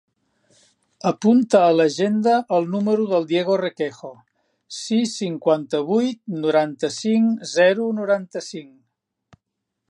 Apunta 1.09 1.59
a 1.65 1.73
l'agenda 1.75 2.33
el 2.57 2.65
número 2.75 3.05
del 3.11 3.27
Diego 3.33 3.57
Requejo: 3.61 4.09
sis, 4.79 5.13
cinquanta-vuit, 5.21 6.23
noranta-cinc, 6.47 7.47
zero, 7.57 7.87
noranta-cinc. 8.01 9.39